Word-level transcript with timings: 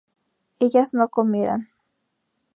ellas 0.59 0.95
no 0.95 1.09
comieran 1.09 1.69